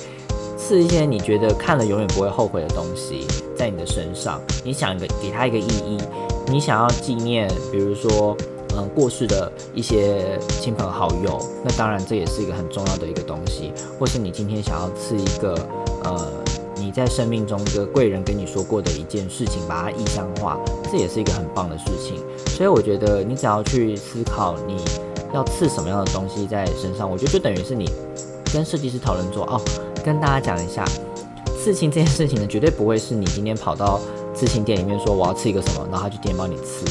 [0.68, 6.00] 刺一些你觉得看了永远不会后悔的东西在你的身上，你想给给他一个意义，
[6.48, 8.36] 你想要纪念，比如说。
[8.78, 13.72] 嗯，过世的一些亲朋好友，那当然这也是一个很重要的一个东西。
[13.98, 15.58] 或是你今天想要赐一个，
[16.04, 16.28] 呃，
[16.76, 20.60] 你在生命中一个贵人跟你说过的一件事情，把它意象化，
[20.92, 22.18] 这也是一个很棒的事情。
[22.48, 24.76] 所以我觉得你只要去思考你
[25.34, 27.90] 要刺什么样的东西在身上，我觉得就等于是你
[28.52, 29.62] 跟设计师讨论说，哦，
[30.06, 30.86] 跟大家讲一下，
[31.58, 34.00] 刺青这件事情呢，绝对不会是你今天跑到
[34.36, 36.86] 刺青店里面说我要刺一个什么，然后他去店帮你刺。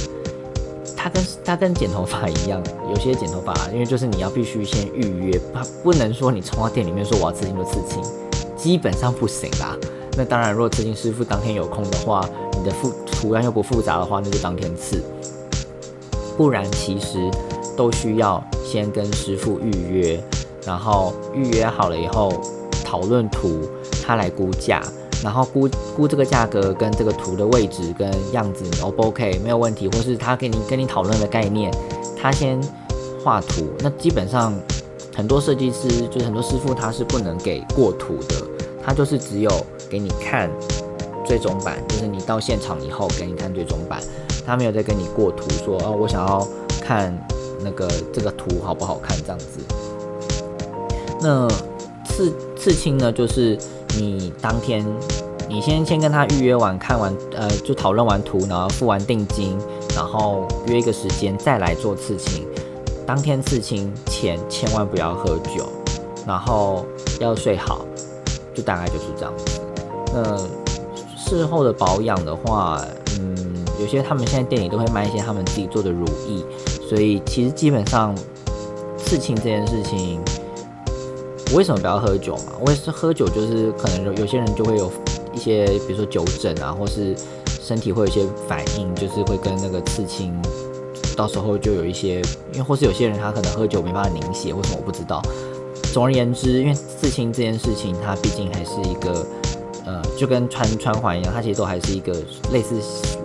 [0.97, 8.03] 它跟它跟剪头发一样，有些剪头发，因为就是你要必须先预约，它不能说你冲到店里面说我要刺青就刺青，
[8.57, 9.77] 基本上不行啦。
[10.17, 15.01] 那当然，如果刺青师傅当天有空的话，你的复图案又不复杂的话，那就当天刺。
[16.37, 17.31] 不然其实
[17.77, 20.21] 都需要先跟师傅预约，
[20.67, 22.33] 然后预约好了以后
[22.95, 23.69] 讨论图，
[24.07, 24.81] 他来估价。
[25.21, 31.75] 然后估估这个价格跟这个图的位置跟样子，O 不 OK 没有问题，或是他给你跟你讨论的概念，
[32.17, 32.61] 他先
[33.25, 33.65] 画图。
[33.81, 34.55] 那基本上
[35.13, 38.37] 很多设计师就是很多师傅他是不能给过图的，
[38.85, 39.51] 他就是只有
[39.91, 40.49] 给你看
[41.25, 44.01] 最终版，就是你到现场以后给你看最终版，
[44.47, 46.47] 他没有再跟你过图说哦我想要
[46.81, 47.13] 看
[47.61, 49.59] 那个这个图好不好看这样子。
[51.21, 51.49] 那
[52.15, 52.33] 刺。
[52.57, 53.59] 刺青呢，就是
[53.99, 54.83] 你当天
[55.49, 59.59] 你先先跟他预约完，看完呃就讨论完图，然后付完定金，
[59.95, 62.47] 然后约一个时间再来做刺青。
[63.07, 65.69] 当天刺青前千万不要喝酒，
[66.27, 66.87] 然后
[67.21, 67.85] 要睡好，
[68.55, 69.61] 就大概就是这样子。
[70.15, 70.39] 那
[71.19, 72.81] 事后的保养的话，
[73.21, 73.37] 嗯，
[73.79, 76.43] 有些他们现在店里都会卖一些他们自己做的乳液，
[76.89, 78.15] 所以其实基本上
[78.97, 80.19] 刺青这件事情，
[81.55, 82.53] 为什么不要喝酒嘛？
[82.61, 84.91] 我也是喝酒，就是可能有有些人就会有
[85.33, 87.15] 一些，比如说酒疹啊，或是
[87.63, 90.35] 身体会有一些反应，就是会跟那个刺青。
[91.17, 92.17] 到时候就有一些，
[92.53, 95.23] 因为或是有些人他可能喝酒没办法凝血，为什么我不知道？
[95.93, 99.25] 总而言之，因为刺青这件事情，它毕竟还是一个，
[99.87, 102.13] 呃，就跟穿穿环一样，它其实都还是一个
[102.51, 102.75] 类似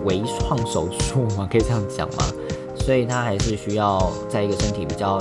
[0.04, 2.32] 微创手术嘛，可以这样讲吗？
[2.76, 5.18] 所以它还是需要在一个身体比较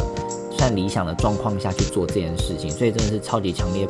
[0.60, 3.88] 在理想的状况下去做这件事情，所以真的是超级强烈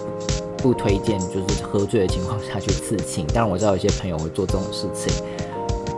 [0.58, 3.26] 不推荐，就是喝醉的情况下去刺青。
[3.34, 5.12] 当然我知道有些朋友会做这种事情。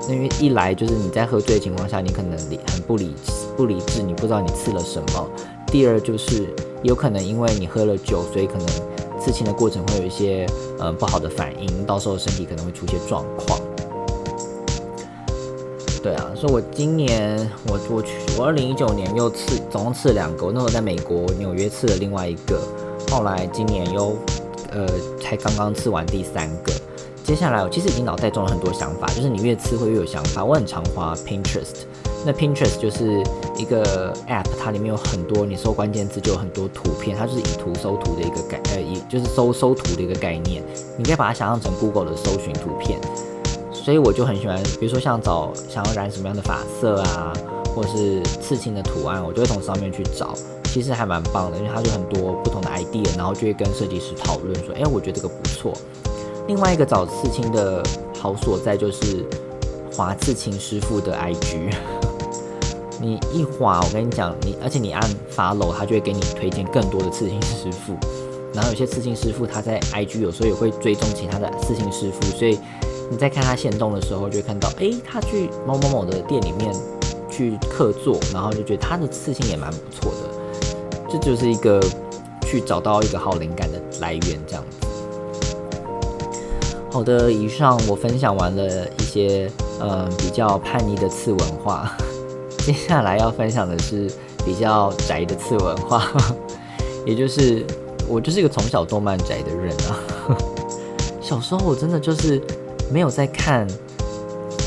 [0.09, 3.13] 因为一来就是你在喝醉的情况下，你可能理很不理
[3.55, 5.29] 不理智，你不知道你刺了什么。
[5.67, 6.47] 第二就是
[6.83, 8.65] 有可能因为你喝了酒，所以可能
[9.19, 10.45] 刺青的过程会有一些
[10.79, 13.59] 呃不好的反应，到时候身体可能会出现状况。
[16.03, 17.37] 对啊，所以我今年
[17.67, 22.59] 我我去我二零一九年又刺总共刺两个，那时候在美国纽约刺了另外一个，
[23.11, 24.17] 后来今年又
[24.71, 24.87] 呃
[25.21, 26.73] 才刚刚刺完第三个。
[27.23, 30.43] 接下来我其实已经脑袋中了很多想法，就是你越吃会越有想法。
[30.43, 31.85] 我很常花 Pinterest，
[32.25, 33.23] 那 Pinterest 就是
[33.55, 40.63] 一个 App，它里面有很多你搜关键字就有很多图片，它就是以图搜图的一个概，呃，以就是搜搜图的一个概念。
[40.97, 42.99] 你可以把它想象成 Google 的搜寻图片。
[43.83, 47.33] 所以我就很喜欢，比如说像找想要染什么样的发色啊，
[47.75, 50.33] 或是刺青的图案，我就会从上面去找，
[50.65, 55.73] 其实还蛮棒的，因为它有很多不同的 idea，然后就会跟设计师讨论说，哎，我觉得这个不错。
[56.47, 57.81] 另外一个找刺青的
[58.19, 59.25] 好所在就是
[59.91, 61.73] 划刺青师傅的 IG，
[63.01, 65.01] 你一划，我跟你讲，你而且你按
[65.35, 67.95] follow，他就会给你推荐更多的刺青师傅。
[68.53, 72.59] 然后有些刺青师傅他在 IG 有时候也会追踪其他的刺青师傅，所以
[73.11, 76.73] 你在看他现动的时候，就会看到，哎，他去某某某的店里面
[77.29, 80.17] 去客座，然后就觉得他的刺青也蛮不错的。
[81.09, 81.83] 这就是一个
[82.45, 84.87] 去找到一个好灵感的来源，这样子。
[86.89, 91.91] 好的，以上我分享完了一些嗯比较叛逆的次文化，
[92.59, 94.09] 接下来要分享的是
[94.45, 96.13] 比较宅的次文化，
[97.05, 97.65] 也就是
[98.07, 99.99] 我就是一个从小动漫宅的人啊。
[101.19, 102.41] 小时候我真的就是
[102.91, 103.67] 没有在看，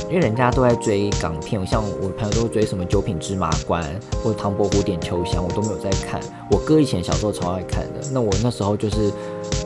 [0.09, 3.83] 因为人家都在追港片，像我朋友都追什么《九品芝麻官》
[4.23, 6.21] 或者《唐伯虎点秋香》，我都没有在看。
[6.51, 9.13] 我哥以前小时候超爱看的，那我那时候就是。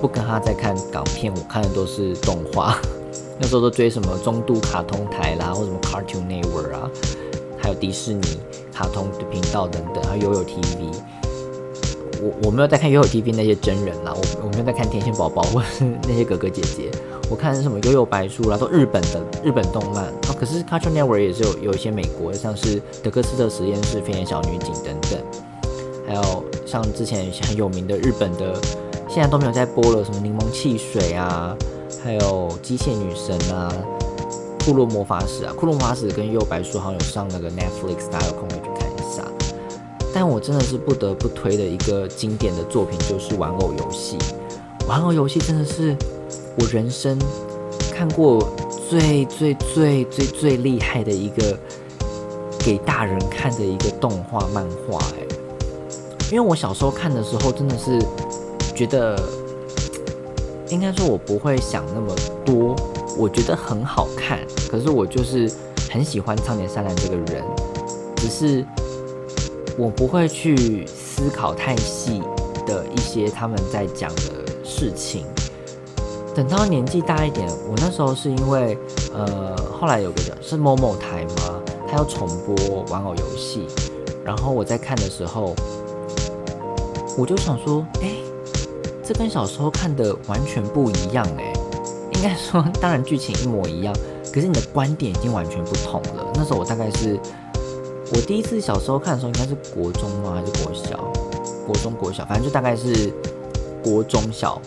[0.01, 2.79] 不跟他在看港片，我看的都是动画。
[3.41, 6.89] 那时候都追什么中度卡通台啦，或什么 Cartoon Network 啊，
[7.61, 8.21] 还有迪士尼
[8.73, 10.95] 卡通的频道等等，还有悠悠 TV。
[12.23, 16.93] 我我没有在看悠悠 TV 那些真人啦，我我没有在看天线宝宝或是那些哥哥姐姐。
[17.31, 20.35] 我看什么悠悠白书啦，都日本的日本动漫啊。
[20.39, 25.21] 可是 Cartoon Network 也是有有一些美国，像是德克斯特实验室、飞檐小女警等等，
[26.07, 28.55] 还有像之前很有名的日本的。
[29.11, 31.57] 现在都没有在播了，什么柠檬汽水啊，
[32.05, 33.73] 还有机械女神啊，
[34.63, 39.25] 库洛魔法使啊，库洛魔法使跟幼白书好像有上那个 Netflix，大家有空可以去看一下。
[40.13, 44.19] 但我真的是不得不推的一个经典的作品，就是玩偶游戏。
[44.87, 45.97] 玩偶游戏真的是
[46.61, 47.19] 我人生
[47.93, 48.49] 看过
[48.89, 51.59] 最最最最最厉害的一个
[52.59, 55.27] 给大人看的一个动画漫画，哎，
[56.31, 57.99] 因为我小时候看的时候真的是。
[58.75, 59.21] 觉得
[60.69, 62.77] 应该说，我不会想那么多。
[63.17, 64.39] 我觉得很好看，
[64.71, 65.51] 可是我就是
[65.91, 67.43] 很喜欢苍田善兰这个人，
[68.15, 68.65] 只是
[69.77, 72.23] 我不会去思考太细
[72.65, 75.25] 的一些他们在讲的事情。
[76.35, 78.79] 等到年纪大一点，我那时候是因为
[79.13, 83.67] 呃，后来有个是某某台嘛，他要重播玩偶游戏，
[84.25, 85.55] 然后我在看的时候，
[87.17, 88.13] 我就想说，哎。
[89.09, 91.51] 这跟小时候看的完全不一样哎，
[92.13, 93.95] 应该说，当然剧情一模一样，
[94.31, 96.31] 可是你的观点已经完全不同了。
[96.35, 97.19] 那时候我大概是，
[98.13, 100.35] 我第一次小时候看的时候，应该是国中吗？
[100.35, 101.11] 还是国小？
[101.67, 103.11] 国中、国小，反正就大概是
[103.83, 104.61] 国中小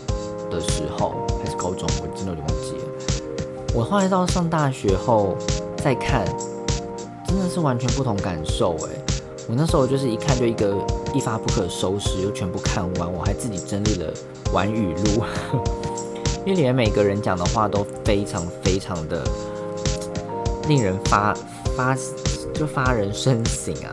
[0.50, 1.14] 的时候，
[1.56, 2.84] 高中，我真的有点忘记了。
[3.74, 5.36] 我后来到上大学后
[5.76, 6.24] 再看，
[7.26, 8.90] 真的是完全不同感受哎。
[9.48, 10.76] 我那时候就是一看就一个
[11.12, 13.12] 一发不可收拾，又全部看完。
[13.12, 14.12] 我还自己整理了
[14.52, 15.24] 完语录，
[16.44, 19.24] 因为里面每个人讲的话都非常非常的
[20.68, 21.34] 令人发
[21.76, 21.96] 发
[22.54, 23.90] 就发人深省啊！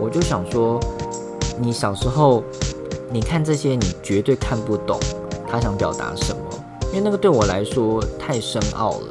[0.00, 0.80] 我就想说，
[1.60, 2.42] 你小时候
[3.10, 4.98] 你看这些，你绝对看不懂
[5.48, 6.42] 他想表达什么，
[6.88, 9.06] 因为那个对我来说太深奥了。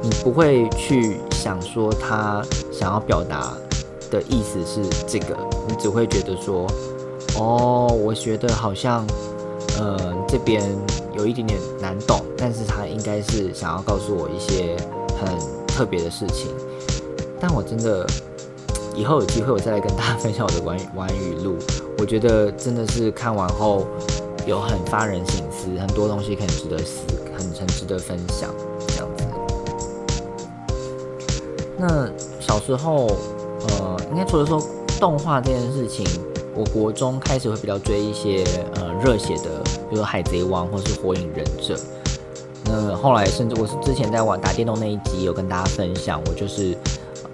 [0.00, 3.52] 你不会去想说他想要表达
[4.12, 6.66] 的意思是这个，你只会觉得说，
[7.36, 9.04] 哦，我觉得好像，
[9.76, 10.62] 呃，这边
[11.16, 14.76] 有一点点难懂，但是他应该是想要告诉我一些
[15.20, 16.48] 很特别的事情。
[17.40, 18.06] 但我真的
[18.94, 21.56] 以后有机会我再来跟大家分享我的玩玩语录，
[21.98, 23.84] 我觉得真的是看完后
[24.46, 27.02] 有很发人省思，很多东西可以值得思，
[27.36, 28.48] 很很值得分享
[28.86, 29.24] 这样子。
[31.76, 32.08] 那
[32.40, 33.06] 小时候，
[33.68, 34.60] 呃，应该除了说
[34.98, 36.06] 动画这件事情，
[36.54, 38.44] 我国中开始会比较追一些
[38.74, 41.74] 呃热血的，比如说《海贼王》或是《火影忍者》。
[42.64, 46.76] 那后来甚至我是之前在玩打电动那一集有跟大家分享，我就是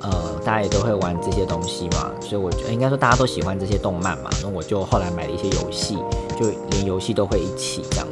[0.01, 5.97] 呃大家也都会玩这些东西嘛，所以我觉得应该说大家都喜欢这些动漫嘛，那我就后来买了一些游戏，
[6.39, 8.07] 就连游戏都会一起这样。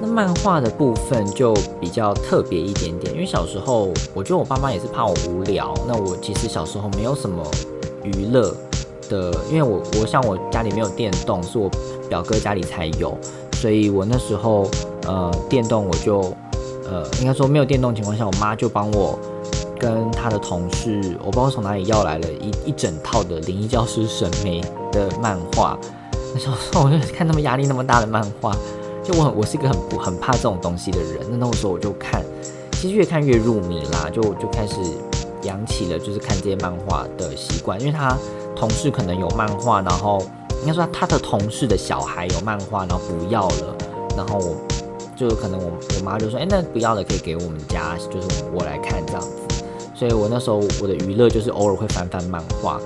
[0.00, 5.74] 那漫画的部分就比较特别一点点，因为小时候我觉得我爸妈也是怕我无聊。
[5.86, 7.42] 那我其实小时候没有什么
[8.04, 8.54] 娱乐
[9.08, 11.68] 的，因为我我像我家里没有电动，是我
[12.08, 13.16] 表哥家里才有，
[13.54, 14.70] 所以我那时候
[15.06, 16.20] 呃电动我就
[16.88, 19.18] 呃应该说没有电动情况下，我妈就帮我
[19.80, 24.60] 跟她的同事，我不知道从哪里要来了一一整套的灵异教师审美
[24.92, 25.76] 的漫画。
[26.32, 28.54] 那时候我就看他们压力那么大的漫画。
[29.08, 32.22] 就我我是一个很不很怕这种东西的人，那那个时候我就看，
[32.72, 34.74] 其实越看越入迷啦，就就开始
[35.44, 37.80] 养起了就是看这些漫画的习惯。
[37.80, 38.14] 因为他
[38.54, 40.20] 同事可能有漫画，然后
[40.60, 43.74] 应该说他的同事的小孩有漫画，然后不要了，
[44.14, 44.54] 然后我
[45.16, 49.64] 就可能我我妈就说，哎，那不要了可以给我们家，就是我来看这样子。
[49.94, 52.78] 所以我那时候我的娱乐就是偶尔会翻翻漫画。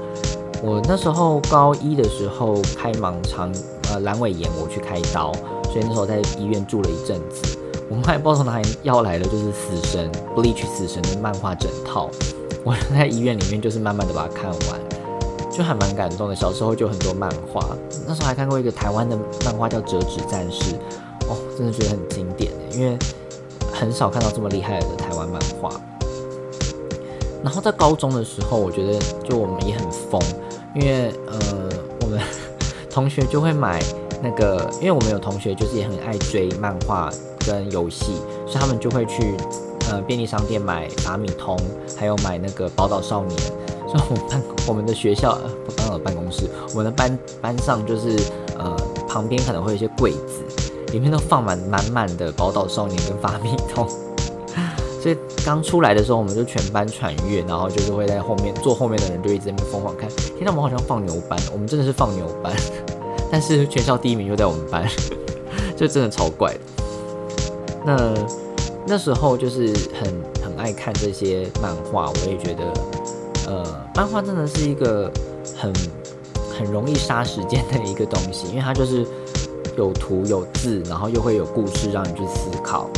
[0.63, 3.53] 我那时候高一的时候开盲肠，
[3.91, 5.33] 呃，阑尾炎，我去开刀。
[5.73, 7.57] 所以那时候在医院住了一阵子，
[7.89, 12.11] 我们还不知道从哪里要来的，就是死神 Bleach 死神的漫画整套。
[12.63, 14.81] 我在医院里面就是慢慢的把它看完，
[15.51, 16.37] 就还蛮感动的。
[16.37, 17.75] 小时候就很多漫画，
[18.07, 20.75] 那时候还看过一个台湾的漫画叫折纸战士，
[21.27, 22.99] 哦，真的觉得很经典因为
[23.73, 25.71] 很少看到这么厉害的台湾漫画。
[27.43, 30.21] 然后在高中的时候，我觉得就我们也很疯，
[30.75, 31.71] 因为呃，
[32.03, 32.21] 我们
[32.91, 33.83] 同学就会买。
[34.23, 37.11] 那个，因为我们有同学就是也很爱追漫画
[37.45, 38.13] 跟游戏，
[38.47, 39.35] 所以他们就会去
[39.91, 41.59] 呃便利商店买法米通，
[41.99, 43.39] 还有买那个宝岛少年。
[43.89, 48.17] 所以我们办我们的学校不刚好办公室，我们的班班上就是
[48.59, 48.75] 呃
[49.09, 50.43] 旁边可能会有一些柜子，
[50.93, 53.87] 里面都放满满满的宝岛少年跟法米通。
[55.03, 60.09] 所以刚出来的时候，我们就全班传阅，然后就是会在后面坐后面的人就一直在疯狂看。
[60.39, 62.55] 天，我们好像放牛班，我们真的是放牛班。
[63.33, 64.87] 但是全校第一名又在我们班，
[65.75, 66.55] 就真的超怪。
[67.83, 68.15] 那
[68.87, 69.69] 那时候就是
[69.99, 72.63] 很很爱看这些漫画，我也觉得，
[73.49, 75.11] 呃，漫画真的是一个
[75.57, 75.73] 很
[76.59, 79.07] 很容易杀时间的一个东西，因为它就是
[79.79, 82.91] 有图有字，然后又会有故事让你去思考。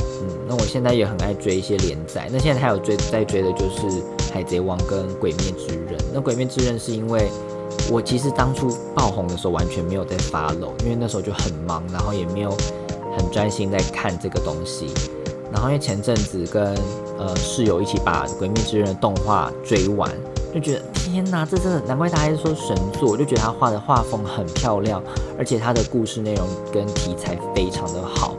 [0.00, 3.86] 嗯，那我现在也很爱追一些连载，那现在还有追在追的就是
[4.32, 5.98] 《海贼王》跟《鬼灭之刃》。
[6.14, 7.28] 那《鬼灭之刃》是因为。
[7.88, 12.50] 我其实当初爆红的时候完全没有在发楼，因为那时候就很忙，然后也没有
[13.16, 14.88] 很专心在看这个东西。
[15.52, 16.74] 然后因为前阵子跟
[17.16, 20.10] 呃室友一起把《鬼灭之刃》的动画追完，
[20.52, 25.00] 就觉得天哪，这真的难怪大家说神作，我就觉得他画的画风很漂亮，
[25.38, 28.34] 而且他的故事内容跟题材非常的好。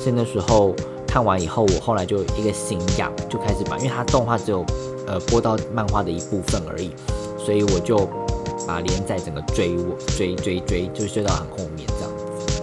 [0.00, 0.74] 所以那时候
[1.06, 4.66] 看完以后，我后来就一个心痒，就开始把，因为他动画只有
[5.06, 6.90] 呃播到漫画的一部分而已，
[7.38, 8.08] 所以我就。
[8.68, 12.62] 把连载整个追我追追追，就追到很后面这样子。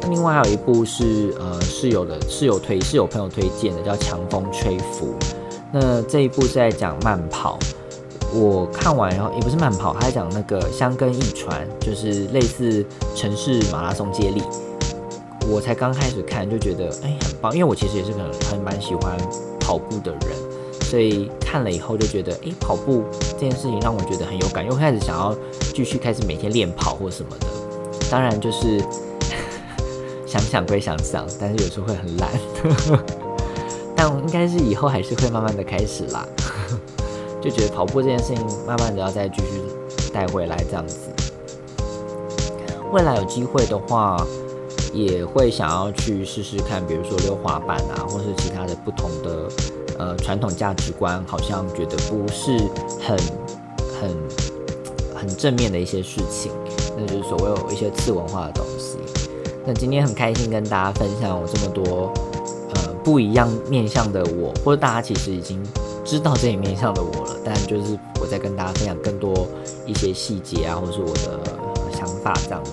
[0.00, 5.08] 那另外还有一部是呃室友的室友推室友朋友推荐的，叫《强风吹拂》。
[5.70, 7.58] 那这一部是在讲慢跑。
[8.32, 12.84] 我看完然后也不是慢跑，他在讲那个香根一传，就是类似
[13.14, 14.42] 城市马拉松接力。
[15.46, 19.16] 我才刚开始看就觉得哎很棒，因为我其实也是很很蛮喜欢
[19.60, 20.53] 跑步的人。
[20.94, 25.36] 所以看了以后就觉得，诶，跑步这件事情让我觉得很有感，又开始想要
[25.74, 27.48] 继续开始每天练跑或什么的。
[28.08, 28.78] 当然就是
[30.24, 32.30] 想想归想想，但是有时候会很懒。
[33.96, 36.24] 但应该是以后还是会慢慢的开始啦。
[37.42, 39.60] 就觉得跑步这件事情，慢慢的要再继续
[40.12, 40.96] 带回来这样子。
[42.92, 44.24] 未来有机会的话，
[44.92, 49.48] 也会想要去试试看，比如说溜滑板啊，或是其他的不同的
[49.98, 52.56] 呃传统价值观，好像觉得不是
[53.00, 53.16] 很
[54.00, 54.10] 很
[55.14, 56.52] 很正面的一些事情，
[56.96, 58.98] 那就是所谓有一些次文化的东西。
[59.66, 62.12] 那今天很开心跟大家分享我这么多
[62.74, 65.62] 呃不一样面向的我，或者大家其实已经
[66.04, 69.46] 知道这一面向的我了，但就是我在跟大家分享更多
[69.86, 71.40] 一些细节啊，或者是我的。
[71.96, 72.72] 想法这样子，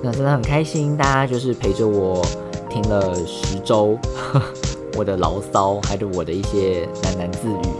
[0.00, 2.24] 那真的很开心，大家就是陪着我
[2.70, 3.98] 听了十周
[4.96, 7.72] 我的牢骚，还有我的一些喃喃自语。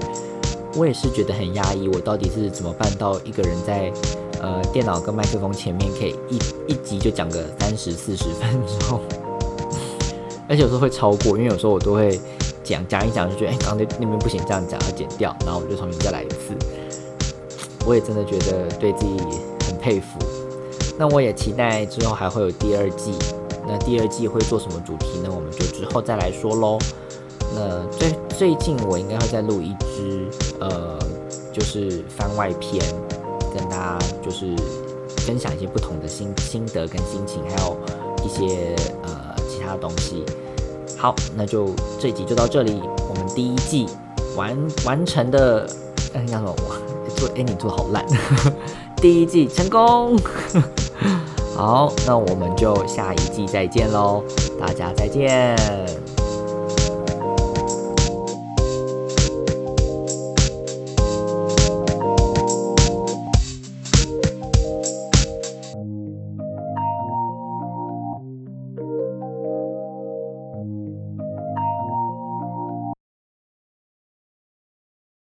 [0.75, 3.93] 我也是觉得很压抑，我到底是怎么办到一个人在
[4.41, 6.39] 呃电脑跟麦克风前面可以一
[6.73, 8.49] 一集就讲个三十四十分
[8.81, 8.99] 钟，
[10.49, 12.19] 而且有时候会超过，因为有时候我都会
[12.65, 16.57] 讲讲一讲就觉得哎，刚刚那那边不行，这样讲要剪掉，然后我就重新再来一次。
[17.85, 19.17] 我也真的觉得对自己
[19.67, 20.19] 很佩服。
[20.97, 23.13] 那我也期待之后还会有第二季。
[23.67, 25.29] 那第二季会做什么主题呢？
[25.31, 26.79] 我们就之后再来说喽。
[27.55, 30.26] 那最最近我应该会再录一支，
[30.61, 30.98] 呃，
[31.53, 32.82] 就是番外篇，
[33.55, 34.57] 跟大家就是
[35.18, 37.76] 分享一些不同的心心得跟心情，还有
[38.24, 40.24] 一些呃其他的东西。
[40.96, 42.80] 好，那就这一集就到这里。
[43.09, 43.86] 我们第一季
[44.36, 45.68] 完完成的，
[46.14, 46.55] 哎，叫什么？
[47.16, 48.07] 做哎，你做的好烂。
[48.96, 50.16] 第一季成功，
[51.55, 54.22] 好，那我们就下一季再见喽，
[54.61, 55.57] 大家再见。